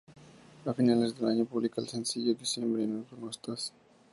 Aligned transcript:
A 0.65 0.73
finales 0.73 1.15
de 1.19 1.27
año 1.27 1.45
publica 1.45 1.79
el 1.79 1.87
sencillo 1.87 2.33
"Diciembre 2.33 2.81
Y 2.85 2.87
No 2.87 3.29
Estás". 3.29 3.71